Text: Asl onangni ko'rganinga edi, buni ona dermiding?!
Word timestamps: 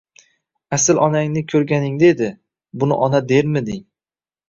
Asl 0.77 1.01
onangni 1.09 1.45
ko'rganinga 1.53 2.09
edi, 2.15 2.33
buni 2.83 3.01
ona 3.11 3.25
dermiding?! 3.33 3.89